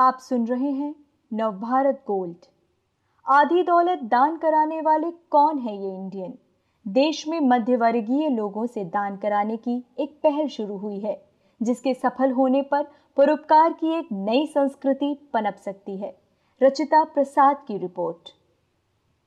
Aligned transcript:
आप 0.00 0.18
सुन 0.18 0.46
रहे 0.46 0.70
हैं 0.70 0.94
नवभारत 1.32 2.04
गोल्ड। 2.06 2.36
आधी 3.26 3.62
दौलत 3.62 3.98
दान 4.02 4.36
कराने 4.36 4.80
वाले 4.80 5.10
कौन 5.10 5.58
है 5.58 5.76
ये 5.76 5.94
इंडियन? 5.94 6.34
देश 6.88 7.28
में 7.28 7.40
मध्यवर्गीय 7.40 8.28
लोगों 8.28 8.66
से 8.66 8.84
दान 8.84 9.16
कराने 9.16 9.56
की 9.56 9.84
एक 9.98 10.20
पहल 10.22 10.48
शुरू 10.48 10.76
हुई 10.76 11.00
है, 11.00 11.24
जिसके 11.62 11.94
सफल 11.94 12.30
होने 12.30 12.62
पर 12.62 12.82
परोपकार 13.16 13.72
की 13.72 13.98
एक 13.98 14.08
नई 14.12 14.46
संस्कृति 14.46 15.30
पनप 15.32 15.54
सकती 15.54 15.96
है। 15.96 16.16
रचिता 16.62 17.04
प्रसाद 17.04 17.64
की 17.68 17.78
रिपोर्ट। 17.78 18.28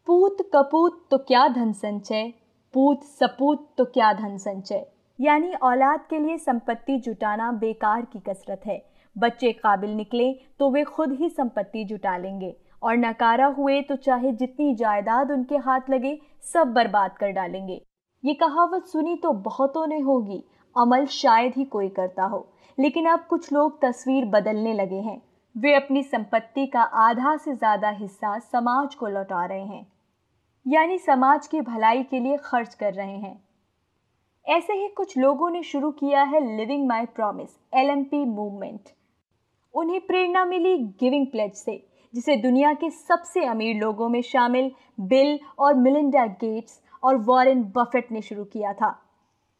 पूत 0.08 0.38
कपूत 0.56 1.08
तो 1.12 1.18
क्या 1.18 1.48
धन 1.48 1.74
संचय, 1.74 2.34
पूत 2.74 3.04
सपूत 3.04 3.70
तो 3.78 3.86
क्या 3.86 4.14
धन 4.14 4.38
संचय। 4.38 4.88
यानी 5.20 5.54
औलाद 5.54 6.08
के 6.10 6.20
लिए 6.20 6.38
संपत्ति 6.38 6.98
जुटाना 6.98 7.52
बेकार 7.52 8.02
की 8.02 8.20
कसरत 8.20 8.62
है। 8.66 8.93
बच्चे 9.16 9.52
काबिल 9.54 9.90
निकले 9.90 10.32
तो 10.60 10.70
वे 10.72 10.84
खुद 10.86 11.12
ही 11.12 11.30
संपत्ति 11.30 11.84
जुटा 11.84 12.16
लेंगे 12.18 12.56
और 12.84 12.98
नकारा 12.98 13.46
हुए 13.58 13.82
तो 13.82 13.96
चाहे 13.98 14.32
जितनी 14.32 14.74
जायदाद 14.76 15.32
उनके 15.32 15.58
हाथ 15.58 15.90
लगे, 15.90 16.20
सब 16.46 16.74
बर्बाद 16.74 17.18
कर 17.18 17.32
डालेंगे। 17.32 17.82
ये 18.24 18.34
कहावत 18.34 18.86
सुनी 18.86 19.16
तो 19.16 19.32
बहुतों 19.42 19.86
ने 19.88 20.00
होगी, 20.00 20.44
अमल 20.76 21.06
शायद 21.06 21.54
ही 21.58 21.66
कोई 21.66 21.90
करता 21.90 22.24
हो। 22.24 22.48
लेकिन 22.78 23.06
अब 23.06 23.26
कुछ 23.30 23.52
लोग 23.54 23.82
तस्वीर 23.82 24.26
बदलने 24.26 24.74
लगे 24.74 25.00
हैं। 25.00 25.22
वे 25.56 25.74
अपनी 25.76 26.04
संपत्ति 26.04 26.66
का 26.68 26.82
आधा 26.82 27.36
से 27.38 27.56
ज़्यादा 27.56 27.90
हिस्सा 27.92 28.38
समाज 28.42 28.96
को 28.96 29.08
लौटा 29.08 29.46
रहे 29.46 29.66
हैं। 29.66 29.86
यानी 30.66 30.98
समाज 30.98 31.48
की 31.48 31.62
भलाई 31.62 32.04
के 32.04 32.20
लिए 32.20 32.38
खर्च 32.38 32.74
कर 32.74 32.94
रहे 32.94 33.18
हैं। 33.18 33.42
ऐसे 34.48 34.74
ही 34.74 34.88
कुछ 34.88 35.18
लोगों 35.18 35.50
ने 35.50 35.62
शुरू 35.64 35.92
किया 35.92 36.24
है 36.24 36.40
living 36.48 36.88
my 36.88 37.06
promise 37.06 37.58
LMP 37.74 38.24
movement 38.26 38.90
उन्हें 39.74 40.00
प्रेरणा 40.00 40.44
मिली 40.46 40.78
गिविंग 40.78 41.26
प्लेज 41.28 41.54
से, 41.54 41.84
जिसे 42.14 42.36
दुनिया 42.36 42.74
के 42.74 42.90
सबसे 42.90 43.46
अमीर 43.46 43.76
लोगों 43.76 44.10
में 44.10 44.22
शामिल 44.22 44.72
बिल 45.02 45.40
और 45.60 45.74
मिलिंडा 45.76 46.26
गेट्स 46.26 46.82
और 47.04 47.18
वॉरेन 47.18 47.64
बफेट 47.76 48.12
ने 48.12 48.22
शुरू 48.22 48.44
किया 48.44 48.74
था। 48.74 48.98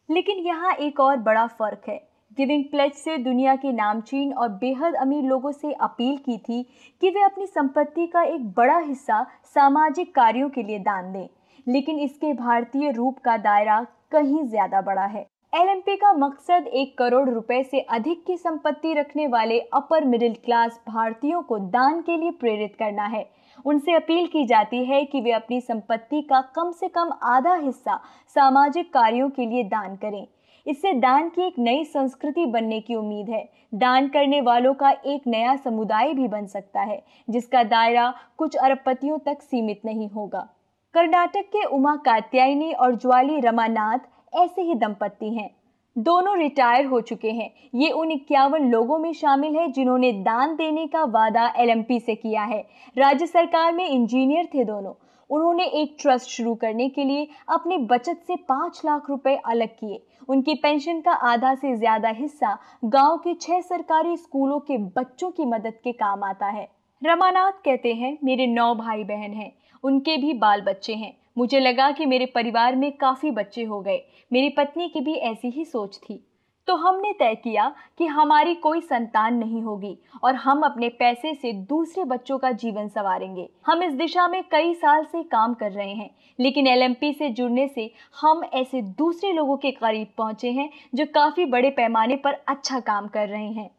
लेकिन 0.08 0.38
यहाँ 0.38 0.72
एक 0.72 1.00
और 1.00 1.16
बड़ा 1.18 1.46
फ़र्क 1.48 1.88
है। 1.88 1.96
गिविंग 2.38 2.64
प्लेज 2.64 2.92
से 2.92 3.16
दुनिया 3.18 3.54
के 3.56 3.72
नामचीन 3.72 4.32
और 4.32 4.48
बेहद 4.60 4.94
अमीर 4.94 5.24
लोगों 5.24 5.52
से 5.52 5.72
अपील 5.72 6.16
की 6.18 6.38
थी 6.38 6.62
कि 7.02 7.10
वे 7.10 7.22
अपनी 7.22 7.46
संपत्ति 7.46 8.06
का 8.06 8.22
एक 8.24 8.46
बड़ा 8.52 8.78
हिस्सा 8.78 9.22
सामाजिक 9.44 10.14
कार्यों 10.14 10.48
के 10.48 10.62
लिए 10.62 10.78
दान 10.78 11.12
दें। 11.12 11.26
लेकिन 11.66 11.98
इसके 11.98 12.32
भारतीय 12.32 12.90
रूप 12.90 13.18
का 13.18 13.36
दायरा 13.36 13.80
कहीं 14.12 14.42
ज़्यादा 14.44 14.80
बड़ा 14.80 15.04
है। 15.04 15.26
एलएमपी 15.54 15.94
का 15.96 16.12
मकसद 16.12 16.66
एक 16.66 16.96
करोड़ 16.98 17.28
रुपए 17.30 17.62
से 17.62 17.80
अधिक 17.80 18.24
की 18.26 18.36
संपत्ति 18.36 18.92
रखने 18.94 19.26
वाले 19.26 19.58
अपर 19.72 20.04
मिडिल 20.04 20.34
क्लास 20.34 20.80
भारतीयों 20.88 21.42
को 21.42 21.58
दान 21.58 22.00
के 22.00 22.16
लिए 22.16 22.30
प्रेरित 22.30 22.74
करना 22.78 23.04
है। 23.04 23.24
उनसे 23.64 23.92
अपील 23.92 24.26
की 24.26 24.44
जाती 24.44 24.84
है 24.84 25.04
कि 25.04 25.20
वे 25.20 25.32
अपनी 25.32 25.60
संपत्ति 25.60 26.22
का 26.22 26.40
कम 26.54 26.70
से 26.70 26.88
कम 26.88 27.12
आधा 27.22 27.54
हिस्सा 27.54 27.98
सामाजिक 28.36 28.92
कार्यों 28.92 29.28
के 29.30 29.46
लिए 29.46 29.62
दान 29.64 29.94
करें। 29.96 30.26
इससे 30.66 30.92
दान 30.92 31.28
की 31.28 31.42
एक 31.42 31.58
नई 31.58 31.84
संस्कृति 31.84 32.46
बनने 32.46 32.80
की 32.80 32.94
उम्मीद 32.94 33.30
है। 33.30 33.48
दान 33.74 34.08
करने 34.08 34.40
वालों 34.40 34.74
का 34.74 34.90
एक 34.90 35.22
नया 35.26 35.54
समुदाय 35.56 36.12
भी 36.14 36.28
बन 36.28 36.46
सकता 36.46 36.80
है, 36.80 37.02
जिसका 37.30 37.62
दायरा 37.62 38.12
कुछ 38.38 38.56
अरबपतियों 38.56 39.18
तक 39.18 39.42
सीमित 39.42 39.80
नहीं 39.84 40.08
होगा। 40.08 40.48
कर्नाटक 40.94 41.44
के 41.46 41.64
उमा 41.66 41.94
कात्यायनी 41.96 42.72
और 42.72 42.94
ज्वाली 42.94 43.40
रमानाथ 43.40 43.98
ऐसे 44.34 44.62
ही 44.62 44.74
दंपत्ति 44.74 45.34
हैं। 45.34 45.50
दोनों 45.96 46.36
रिटायर 46.38 46.86
हो 46.86 47.00
चुके 47.00 47.30
हैं। 47.30 47.50
ये 47.74 47.90
उन 47.90 48.10
इक्यावन 48.10 48.70
लोगों 48.70 48.98
में 48.98 49.12
शामिल 49.12 49.56
है 49.56 49.70
जिन्होंने 49.72 50.12
दान 50.12 50.56
देने 50.56 50.86
का 50.86 51.04
वादा 51.04 51.52
एलएमपी 51.56 51.98
से 52.00 52.14
किया 52.14 52.42
है। 52.42 52.60
राज्य 52.96 53.26
सरकार 53.26 53.72
में 53.72 53.88
इंजीनियर 53.88 54.48
थे 54.54 54.64
दोनों। 54.64 54.92
उन्होंने 55.30 55.64
एक 55.64 55.96
ट्रस्ट 56.00 56.28
शुरू 56.28 56.54
करने 56.54 56.88
के 56.88 57.04
लिए 57.04 57.28
अपनी 57.48 57.78
बचत 57.86 58.20
से 58.26 58.36
पाँच 58.36 58.80
लाख 58.84 59.10
रुपए 59.10 59.36
अलग 59.46 59.68
किए। 59.68 60.02
उनकी 60.28 60.54
पेंशन 60.54 61.00
का 61.00 61.12
आधा 61.12 61.54
से 61.54 61.74
ज़्यादा 61.76 62.08
हिस्सा 62.08 62.58
गाँव 62.84 63.16
के 63.16 63.34
छह 63.34 63.60
सरकारी 63.60 64.16
स्कूलों 64.16 64.60
के 64.60 64.78
बच्चों 64.78 65.30
की 65.30 65.44
मदद 65.44 65.74
के 65.84 65.92
काम 65.92 66.24
आता 66.24 66.46
है। 66.46 66.68
रमानाथ 67.02 67.52
कहते 67.64 67.92
हैं, 67.94 68.18
मेरे 68.24 68.46
नौ 68.46 68.74
भाई 68.74 69.04
बहन 69.04 69.32
हैं। 69.32 69.52
उनके 69.84 70.16
भी 70.16 70.32
बाल 70.34 70.60
बच्चे 70.60 70.94
हैं। 70.94 71.12
मुझे 71.36 71.60
लगा 71.60 71.90
कि 71.90 72.06
मेरे 72.06 72.26
परिवार 72.26 72.76
में 72.76 72.90
काफ़ी 72.92 73.30
बच्चे 73.30 73.64
हो 73.64 73.80
गए। 73.80 74.02
मेरी 74.32 74.48
पत्नी 74.48 74.88
की 74.88 75.00
भी 75.00 75.14
ऐसी 75.14 75.48
ही 75.48 75.64
सोच 75.64 75.98
थी। 75.98 76.24
तो 76.68 76.74
हमने 76.76 77.12
तय 77.12 77.34
किया 77.34 77.68
कि 77.98 78.06
हमारी 78.06 78.54
कोई 78.54 78.80
संतान 78.80 79.34
नहीं 79.34 79.62
होगी 79.62 79.96
और 80.24 80.34
हम 80.34 80.62
अपने 80.62 80.88
पैसे 80.88 81.34
से 81.34 81.52
दूसरे 81.52 82.04
बच्चों 82.04 82.38
का 82.38 82.52
जीवन 82.52 82.88
संवारेंगे। 82.88 83.48
हम 83.66 83.82
इस 83.82 83.92
दिशा 83.92 84.26
में 84.28 84.42
कई 84.42 84.72
साल 84.74 85.04
से 85.04 85.22
काम 85.22 85.54
कर 85.54 85.72
रहे 85.72 85.92
हैं, 85.92 86.10
लेकिन 86.38 86.66
एलएमपी 86.66 87.12
से 87.12 87.28
जुड़ने 87.28 87.68
से 87.68 87.90
हम 88.20 88.44
ऐसे 88.44 88.82
दूसरे 88.98 89.32
लोगों 89.32 89.56
के 89.56 89.70
करीब 89.70 90.08
पहुँचे 90.18 90.50
हैं 90.50 90.68
जो 90.94 91.06
काफ़ी 91.06 91.44
बड़े 91.44 91.70
पैमाने 91.70 92.16
पर 92.16 92.38
अच्छा 92.48 92.80
काम 92.80 93.08
कर 93.08 93.28
रहे 93.28 93.48
हैं। 93.48 93.70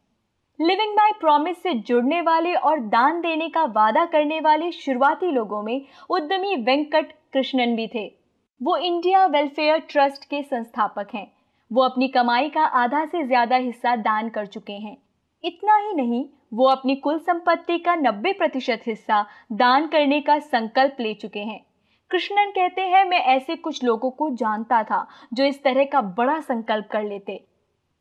लिविंग 0.59 0.93
बाय 0.95 1.11
प्रॉमिस 1.11 1.57
से 1.63 1.73
जुड़ने 1.79 2.21
वाले 2.21 2.53
और 2.55 2.79
दान 2.79 3.19
देने 3.21 3.47
का 3.49 3.63
वादा 3.65 4.05
करने 4.05 4.39
वाले 4.39 4.71
शुरुआती 4.71 5.31
लोगों 5.31 5.61
में 5.63 5.81
उद्यमी 6.09 6.55
वेंकट 6.55 7.11
कृष्णन 7.33 7.75
भी 7.75 7.87
थे। 7.87 8.05
वो 8.61 8.75
इंडिया 8.77 9.25
वेलफेयर 9.25 9.79
ट्रस्ट 9.89 10.25
के 10.25 10.41
संस्थापक 10.43 11.07
हैं। 11.15 11.27
वो 11.71 11.83
अपनी 11.83 12.07
कमाई 12.07 12.49
का 12.49 12.63
आधा 12.81 13.03
से 13.05 13.23
ज़्यादा 13.23 13.55
हिस्सा 13.55 13.95
दान 13.95 14.29
कर 14.29 14.45
चुके 14.45 14.73
हैं। 14.73 14.95
इतना 15.43 15.75
ही 15.77 15.93
नहीं, 15.93 16.23
वो 16.53 16.67
अपनी 16.67 16.95
कुल 16.95 17.17
संपत्ति 17.19 17.77
का 17.77 17.95
90 17.95 18.33
प्रतिशत 18.33 18.83
हिस्सा 18.87 19.25
दान 19.53 19.87
करने 19.87 20.21
का 20.21 20.37
संकल्प 20.39 20.97
ले 20.99 21.13
चुके 21.13 21.39
हैं। 21.39 21.59
कृष्णन 22.11 22.51
कहते 22.51 22.81
हैं, 22.81 23.03
मैं 23.05 23.19
ऐसे 23.25 23.55
कुछ 23.55 23.83
लोगों 23.83 24.11
को 24.11 24.29
जानता 24.35 24.83
था 24.83 25.05
जो 25.33 25.43
इस 25.43 25.63
तरह 25.63 25.83
का 25.83 26.01
बड़ा 26.01 26.39
संकल्प 26.39 26.87
कर 26.91 27.03
लेते। 27.03 27.43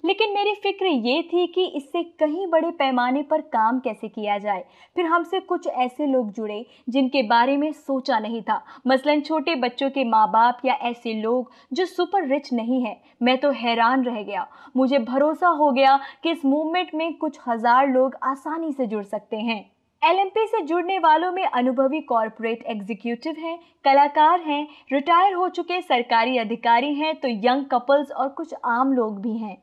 लेकिन 0.04 0.34
मेरी 0.34 0.52
फ़िक्र 0.54 0.86
ये 0.86 1.22
थी 1.22 1.46
कि 1.46 1.64
इससे 1.66 2.02
कहीं 2.20 2.46
बड़े 2.46 2.70
पैमाने 2.70 3.22
पर 3.22 3.40
काम 3.52 3.78
कैसे 3.80 4.08
किया 4.08 4.38
जाए। 4.38 4.64
फिर 4.96 5.06
हमसे 5.06 5.40
कुछ 5.42 5.66
ऐसे 5.66 6.06
लोग 6.06 6.30
जुड़े, 6.32 6.64
जिनके 6.88 7.22
बारे 7.22 7.56
में 7.56 7.70
सोचा 7.72 8.18
नहीं 8.18 8.42
था। 8.42 8.62
मसलन 8.86 9.20
छोटे 9.20 9.54
बच्चों 9.56 9.90
के 9.90 10.04
माँ 10.04 10.26
बाप 10.30 10.60
या 10.64 10.74
ऐसे 10.84 11.14
लोग 11.14 11.50
जो 11.72 11.86
सुपर 11.86 12.26
रिच 12.28 12.52
नहीं 12.52 12.82
हैं। 12.84 12.96
मैं 13.22 13.36
तो 13.38 13.50
हैरान 13.52 14.04
रह 14.04 14.22
गया। 14.22 14.46
मुझे 14.76 14.98
भरोसा 15.00 15.48
हो 15.48 15.70
गया 15.70 15.98
कि 16.22 16.30
इस 16.30 16.44
मूवमेंट 16.44 16.94
में 16.94 17.12
कुछ 17.14 17.38
हज़ार 17.48 17.88
लोग 17.88 18.16
आसानी 18.24 18.72
से 18.72 18.86
जुड़ 18.86 19.04
सकते 19.04 19.36
हैं। 19.38 19.64
एल 20.02 20.30
से 20.36 20.60
जुड़ने 20.62 20.98
वालों 20.98 21.30
में 21.32 21.44
अनुभवी 21.44 22.00
कॉरपोरेट 22.02 22.64
एग्जीक्यूटिव 22.66 23.36
हैं, 23.38 23.58
कलाकार 23.84 24.40
हैं, 24.40 24.66
रिटायर 24.92 25.34
हो 25.34 25.48
चुके 25.48 25.80
सरकारी 25.82 26.38
अधिकारी 26.38 26.94
हैं 26.94 27.14
तो 27.20 27.28
यंग 27.28 27.64
कपल्स 27.64 28.10
और 28.10 28.28
कुछ 28.28 28.54
आम 28.64 28.92
लोग 28.92 29.20
भी 29.20 29.36
हैं। 29.36 29.56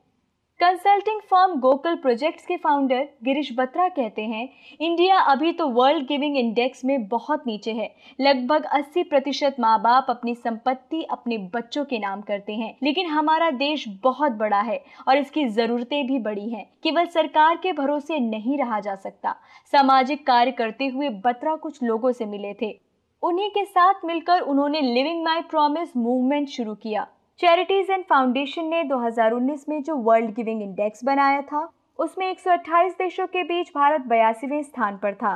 कंसल्टिंग 0.62 1.20
फर्म 1.20 1.54
गोकल 1.60 1.94
प्रोजेक्ट्स 1.94 2.46
के 2.46 2.56
फाउंडर 2.56 3.08
गिरीश 3.24 3.48
बत्रा 3.52 3.88
कहते 3.88 4.22
हैं, 4.22 4.48
इंडिया 4.80 5.18
अभी 5.18 5.52
तो 5.52 5.68
वर्ल्ड 5.68 6.06
गिविंग 6.06 6.36
इंडेक्स 6.36 6.84
में 6.84 7.08
बहुत 7.08 7.46
नीचे 7.46 7.72
है। 7.72 7.94
लगभग 8.20 8.64
80 8.64 9.02
प्रतिशत 9.02 9.56
माँ 9.60 9.80
बाप 9.82 10.06
अपनी 10.10 10.34
संपत्ति 10.34 11.02
अपने 11.02 11.38
बच्चों 11.38 11.84
के 11.84 11.98
नाम 11.98 12.20
करते 12.20 12.52
हैं। 12.52 12.76
लेकिन 12.82 13.06
हमारा 13.06 13.50
देश 13.50 13.84
बहुत 14.02 14.32
बड़ा 14.32 14.60
है 14.60 14.84
और 15.08 15.16
इसकी 15.16 15.44
ज़रूरतें 15.48 16.06
भी 16.06 16.18
बड़ी 16.18 16.48
हैं। 16.50 16.64
केवल 16.82 17.06
सरकार 17.06 17.56
के 17.56 17.72
भरोसे 17.72 18.18
नहीं 18.18 18.58
रहा 18.58 18.80
जा 18.80 18.94
सकता। 18.94 19.34
सामाजिक 19.72 20.26
कार्य 20.26 20.50
करते 20.50 20.86
हुए 20.86 21.08
बत्रा 21.08 21.56
कुछ 21.56 21.82
लोगों 21.82 22.12
से 22.12 22.24
मिले 22.24 22.54
थे। 22.62 22.80
उन्हीं 23.22 23.50
के 23.50 23.64
साथ 23.64 23.94
मिलकर 24.04 24.40
उन्होंने 24.40 24.80
लिविंग 24.80 25.24
माई 25.24 25.40
प्रॉमिस 25.40 25.96
मूवमेंट 25.96 26.48
शुरू 26.48 26.74
किया। 26.74 27.06
चैरिटीज 27.42 27.90
एंड 27.90 28.04
फाउंडेशन 28.04 28.64
ने 28.64 28.82
2019 28.84 29.68
में 29.68 29.82
जो 29.82 29.96
वर्ल्ड 29.96 30.30
गिविंग 30.30 30.62
इंडेक्स 30.62 31.04
बनाया 31.04 31.40
था, 31.42 31.72
उसमें 31.98 32.26
128 32.30 32.92
देशों 32.92 33.26
के 33.26 33.42
बीच 33.42 33.70
भारत 33.74 34.00
बयासीवें 34.00 34.62
स्थान 34.62 34.96
पर 34.96 35.14
था। 35.14 35.32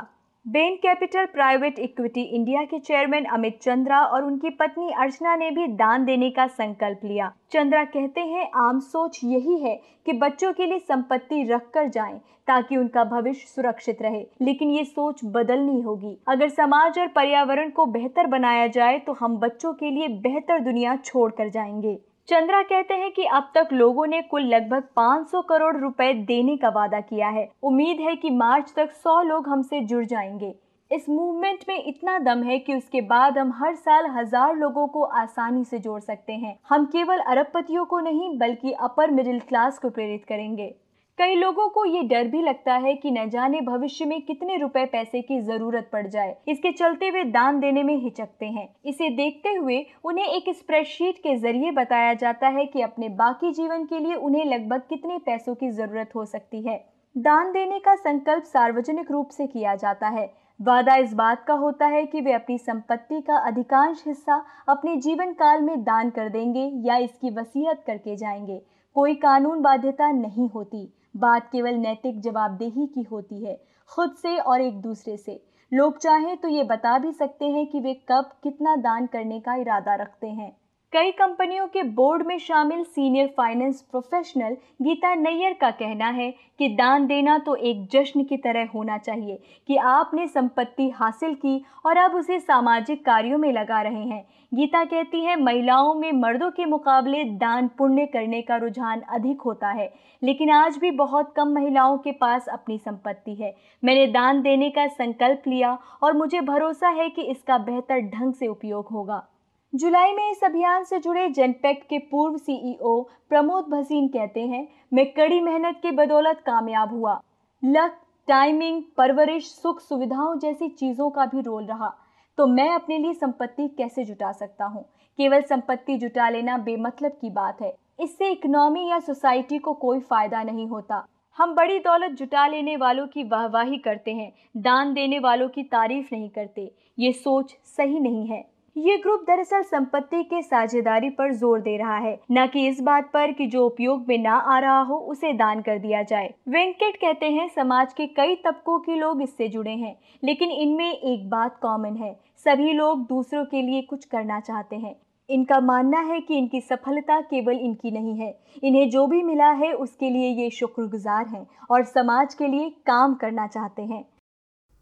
Bain 0.47 0.75
Capital 0.75 1.25
private 1.25 1.79
equity 1.79 2.21
India 2.21 2.61
के 2.63 2.77
चेयरमैन 2.79 3.25
अमित 3.25 3.57
चंद्रा 3.61 3.99
और 4.01 4.23
उनकी 4.23 4.49
पत्नी 4.49 4.91
अर्चना 4.99 5.35
ने 5.35 5.49
भी 5.51 5.65
दान 5.67 6.05
देने 6.05 6.29
का 6.29 6.45
संकल्प 6.47 6.99
लिया। 7.03 7.31
चंद्रा 7.51 7.83
कहते 7.85 8.21
हैं, 8.21 8.49
आम 8.55 8.79
सोच 8.79 9.19
यही 9.23 9.57
है 9.57 9.75
कि 10.05 10.13
बच्चों 10.13 10.53
के 10.53 10.65
लिए 10.65 10.79
संपत्ति 10.79 11.43
रख 11.43 11.69
कर 11.69 11.89
जाए 11.89 12.19
ताकि 12.47 12.77
उनका 12.77 13.03
भविष्य 13.03 13.47
सुरक्षित 13.47 14.01
रहे, 14.01 14.25
लेकिन 14.41 14.69
ये 14.69 14.83
सोच 14.85 15.21
बदलनी 15.25 15.81
होगी। 15.81 16.17
अगर 16.27 16.49
समाज 16.49 16.99
और 16.99 17.07
पर्यावरण 17.07 17.69
को 17.69 17.85
बेहतर 17.85 18.27
बनाया 18.27 18.67
जाए 18.67 18.99
तो 18.99 19.13
हम 19.13 19.37
बच्चों 19.37 19.73
के 19.73 19.91
लिए 19.91 20.07
बेहतर 20.07 20.59
दुनिया 20.59 20.95
छोड़ 20.95 21.31
कर 21.31 21.49
जाएँगे। 21.49 21.99
चंद्रा 22.29 22.61
कहते 22.61 22.93
हैं 22.93 23.11
कि 23.11 23.23
अब 23.23 23.51
तक 23.55 23.69
लोगों 23.71 24.05
ने 24.07 24.21
कुल 24.21 24.43
लगभग 24.43 24.83
500 24.95 25.41
करोड़ 25.41 25.75
रुपए 25.77 26.13
देने 26.13 26.57
का 26.57 26.69
वादा 26.69 26.99
किया 26.99 27.27
है। 27.27 27.47
उम्मीद 27.63 27.99
है 27.99 28.15
कि 28.15 28.29
मार्च 28.29 28.73
तक 28.75 28.91
100 28.93 29.21
लोग 29.21 29.47
हमसे 29.47 29.79
जुड़ 29.81 30.05
जाएँगे। 30.05 30.53
इस 30.91 31.09
मूवमेंट 31.09 31.59
में 31.69 31.83
इतना 31.85 32.17
दम 32.19 32.43
है 32.43 32.59
कि 32.59 32.75
उसके 32.75 33.01
बाद 33.01 33.37
हम 33.37 33.53
हर 33.55 33.75
साल 33.75 34.07
हज़ार 34.07 34.55
लोगों 34.55 34.87
को 34.87 35.03
आसानी 35.03 35.63
से 35.63 35.79
जोड़ 35.79 35.99
सकते 36.01 36.33
हैं। 36.33 36.59
हम 36.69 36.85
केवल 36.85 37.19
अरबपतियों 37.19 37.85
को 37.85 37.99
नहीं, 37.99 38.37
बल्कि 38.37 38.71
अपर 38.71 39.11
मिडिल 39.11 39.39
क्लास 39.39 39.79
को 39.79 39.89
प्रेरित 39.89 40.25
करेंगे। 40.25 40.75
कई 41.17 41.35
लोगों 41.35 41.67
को 41.69 41.83
ये 41.85 42.01
डर 42.03 42.27
भी 42.27 42.41
लगता 42.41 42.73
है 42.73 42.93
कि 42.93 43.11
न 43.11 43.29
जाने 43.29 43.61
भविष्य 43.61 44.05
में 44.05 44.21
कितने 44.21 44.57
रुपए 44.57 44.85
पैसे 44.85 45.21
की 45.21 45.39
ज़रूरत 45.41 45.89
पड़ 45.93 46.05
जाए। 46.07 46.35
इसके 46.47 46.71
चलते 46.71 47.09
वे 47.11 47.23
दान 47.23 47.59
देने 47.59 47.83
में 47.83 47.95
हिचकते 47.95 48.45
हैं। 48.45 48.67
इसे 48.85 49.09
देखते 49.09 49.53
हुए 49.53 49.85
उन्हें 50.03 50.25
एक 50.25 50.49
स्प्रेडशीट 50.49 51.17
के 51.17 51.35
ज़रिए 51.35 51.71
बताया 51.71 52.13
जाता 52.13 52.47
है 52.47 52.65
कि 52.65 52.81
अपने 52.81 53.09
बाकी 53.09 53.51
जीवन 53.51 53.85
के 53.85 53.99
लिए 53.99 54.13
उन्हें 54.13 54.45
लगभग 54.45 54.81
कितने 54.89 55.17
पैसों 55.17 55.55
की 55.55 55.69
ज़रूरत 55.69 56.09
हो 56.15 56.25
सकती 56.25 56.61
है। 56.61 56.77
दान 57.17 57.51
देने 57.51 57.79
का 57.79 57.95
संकल्प 57.95 58.43
सार्वजनिक 58.43 59.11
रूप 59.11 59.29
से 59.29 59.47
किया 59.47 59.75
जाता 59.75 60.07
है। 60.07 60.31
वादा 60.61 60.95
इस 60.95 61.13
बात 61.13 61.43
का 61.47 61.53
होता 61.53 61.85
है 61.85 62.05
कि 62.05 62.21
वे 62.21 62.33
अपनी 62.33 62.57
संपत्ति 62.57 63.21
का 63.21 63.37
अधिकांश 63.37 64.03
हिस्सा 64.07 64.43
अपने 64.69 64.95
जीवन 64.95 65.33
काल 65.33 65.61
में 65.61 65.83
दान 65.83 66.09
कर 66.09 66.29
देंगे 66.29 66.71
या 66.83 66.97
इसकी 66.97 67.29
वसीयत 67.29 67.83
करके 67.87 68.15
जाएँगे। 68.15 68.61
कोई 68.95 69.15
कानून 69.15 69.61
बाध्यता 69.61 70.11
नहीं 70.11 70.49
होती। 70.49 70.87
बात 71.17 71.49
केवल 71.51 71.75
नैतिक 71.75 72.19
जवाबदेही 72.21 72.85
की 72.85 73.03
होती 73.03 73.43
है, 73.45 73.59
खुद 73.89 74.15
से 74.15 74.37
और 74.37 74.61
एक 74.61 74.81
दूसरे 74.81 75.17
से। 75.17 75.41
लोग 75.71 75.97
चाहें 75.97 76.37
तो 76.37 76.47
ये 76.47 76.63
बता 76.63 76.97
भी 76.99 77.11
सकते 77.11 77.45
हैं 77.45 77.65
कि 77.67 77.79
वे 77.79 77.93
कब 78.09 78.31
कितना 78.43 78.75
दान 78.75 79.05
करने 79.05 79.39
का 79.39 79.55
इरादा 79.55 79.95
रखते 79.95 80.27
हैं। 80.27 80.55
कई 80.93 81.11
कंपनियों 81.11 81.65
के 81.67 81.81
बोर्ड 81.83 82.25
में 82.27 82.37
शामिल 82.39 82.83
senior 82.83 83.27
finance 83.27 83.81
professional 83.91 84.55
Geeta 84.81 85.13
Nayyar 85.15 85.53
का 85.53 85.71
कहना 85.71 86.09
है 86.09 86.29
कि 86.59 86.67
दान 86.75 87.05
देना 87.07 87.37
तो 87.37 87.55
एक 87.55 87.85
जश्न 87.91 88.23
की 88.23 88.37
तरह 88.37 88.69
होना 88.75 88.97
चाहिए 88.97 89.37
कि 89.67 89.77
आपने 89.77 90.27
संपत्ति 90.27 90.89
हासिल 90.89 91.35
की 91.35 91.61
और 91.85 91.97
अब 91.97 92.15
उसे 92.15 92.39
सामाजिक 92.39 93.05
कार्यों 93.05 93.37
में 93.37 93.51
लगा 93.53 93.81
रहे 93.81 94.03
हैं। 94.03 94.23
गीता 94.53 94.83
कहती 94.85 95.23
है, 95.23 95.35
महिलाओं 95.35 95.93
में 95.93 96.11
मर्दों 96.13 96.51
के 96.51 96.65
मुकाबले 96.65 97.23
दान 97.37 97.67
पुण्य 97.77 98.05
करने 98.05 98.41
का 98.41 98.55
रुझान 98.55 99.01
अधिक 99.01 99.41
होता 99.41 99.69
है, 99.69 99.93
लेकिन 100.21 100.51
आज 100.51 100.77
भी 100.77 100.91
बहुत 100.97 101.33
कम 101.35 101.53
महिलाओं 101.53 101.97
के 101.97 102.11
पास 102.11 102.47
अपनी 102.49 102.77
संपत्ति 102.77 103.35
है। 103.35 103.55
मैंने 103.83 104.07
दान 104.07 104.41
देने 104.41 104.69
का 104.69 104.87
संकल्प 104.87 105.47
लिया 105.47 105.77
और 106.03 106.17
मुझे 106.17 106.41
भरोसा 106.43 106.89
है 106.91 107.09
कि 107.09 107.31
इसका 107.31 107.57
बेहतर 107.57 108.09
ढंग 108.09 108.33
से 108.33 108.47
उपयोग 108.47 108.87
होगा। 108.87 109.25
जुलाई 109.73 110.11
में 110.11 110.31
इस 110.31 110.43
अभियान 110.43 110.83
से 110.83 110.99
जुड़े 110.99 111.29
जनपैक्ट 111.29 111.83
के 111.83 111.97
पूर्व 111.99 112.37
सीईओ 112.37 113.01
प्रमोद 113.29 113.65
भसीन 113.65 114.07
कहते 114.07 114.41
हैं, 114.41 114.67
मैं 114.93 115.05
कड़ी 115.13 115.39
मेहनत 115.41 115.79
के 115.81 115.91
बदौलत 115.91 116.39
कामयाब 116.45 116.93
हुआ। 116.93 117.21
लक 117.63 117.99
टाइमिंग 118.27 118.81
परवरिश, 118.97 119.49
सुख 119.51 119.81
सुविधाओं 119.81 120.39
जैसी 120.39 120.69
चीज़ों 120.69 121.09
का 121.09 121.25
भी 121.25 121.41
रोल 121.41 121.65
रहा। 121.65 121.93
तो 122.37 122.47
मैं 122.47 122.69
अपने 122.71 122.97
लिए 122.97 123.13
संपत्ति 123.13 123.67
कैसे 123.67 124.05
जुटा 124.05 124.31
सकता 124.31 124.65
हूँ? 124.65 124.83
केवल 125.19 125.41
संपत्ति 125.41 125.97
जुटा 125.97 126.29
लेना 126.29 126.57
बेमतलब 126.57 127.11
की 127.11 127.29
बात 127.29 127.61
है। 127.61 127.75
इससे 127.99 128.31
इकोनॉमी 128.31 128.89
या 128.89 128.99
सोसाइटी 128.99 129.57
को 129.57 129.73
कोई 129.73 129.99
फ़ायदा 129.99 130.43
नहीं 130.43 130.67
होता। 130.67 131.05
हम 131.37 131.55
बड़ी 131.55 131.79
दौलत 131.79 132.11
जुटा 132.11 132.47
लेने 132.47 132.77
वालों 132.77 133.07
की 133.07 133.23
वाहवाही 133.23 133.77
करते 133.77 134.13
हैं, 134.13 134.33
दान 134.57 134.93
देने 134.93 135.19
वालों 135.19 135.49
की 135.49 135.63
तारीफ़ 135.63 136.07
नहीं 136.11 136.29
करते। 136.29 136.71
ये 136.99 137.11
सोच 137.13 137.57
सही 137.77 137.99
नहीं 137.99 138.27
है। 138.27 138.56
ये 138.77 138.97
ग्रुप 138.97 139.23
दरअसल 139.27 139.61
संपत्ति 139.61 140.23
के 140.23 140.41
साझेदारी 140.41 141.09
पर 141.09 141.31
ज़ोर 141.33 141.61
दे 141.61 141.77
रहा 141.77 141.97
है। 141.97 142.19
न 142.31 142.45
कि 142.47 142.67
इस 142.67 142.81
बात 142.81 143.09
पर 143.13 143.31
कि 143.31 143.47
जो 143.47 143.65
उपयोग 143.65 144.05
में 144.07 144.17
ना 144.17 144.33
आ 144.33 144.59
रहा 144.59 144.81
हो, 144.81 144.97
उसे 144.97 145.33
दान 145.33 145.61
कर 145.61 145.79
दिया 145.79 146.03
जाए। 146.03 146.33
वेंकट 146.49 146.95
कहते 146.95 147.25
हैं, 147.25 147.47
समाज 147.47 147.93
के 147.93 148.07
कई 148.07 148.35
तबकों 148.35 148.79
के 148.79 148.95
लोग 148.95 149.21
इससे 149.21 149.47
जुड़े 149.47 149.71
हैं, 149.71 149.95
लेकिन 150.23 150.51
इनमें 150.51 150.91
एक 150.91 151.29
बात 151.29 151.57
कॉमन 151.61 151.95
है। 151.95 152.13
सभी 152.45 152.73
लोग 152.73 153.07
दूसरों 153.07 153.45
के 153.45 153.61
लिए 153.61 153.81
कुछ 153.81 154.05
करना 154.05 154.39
चाहते 154.39 154.75
हैं। 154.75 154.95
इनका 155.29 155.59
मानना 155.59 155.99
है 156.01 156.19
कि 156.21 156.37
इनकी 156.37 156.61
सफलता 156.61 157.21
केवल 157.21 157.59
इनकी 157.59 157.91
नहीं 157.91 158.17
है। 158.19 158.39
इन्हें 158.63 158.89
जो 158.89 159.07
भी 159.07 159.23
मिला 159.23 159.51
है, 159.51 159.73
उसके 159.73 160.09
लिए 160.09 160.29
ये 160.43 160.49
शुक्रगुजार 160.49 161.27
हैं 161.27 161.47
और 161.71 161.83
समाज 161.83 162.33
के 162.33 162.47
लिए 162.47 162.69
काम 162.69 163.15
करना 163.15 163.47
चाहते 163.47 163.81
हैं। 163.81 164.05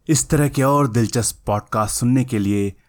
इस 0.09 0.30
तरह 0.30 0.50
के 0.50 0.63
और 0.63 0.88
दिलचस्प 0.88 1.45
पॉडकास्ट 1.48 2.00
सुनने 2.00 2.24
के 2.24 2.39
लिए 2.39 2.74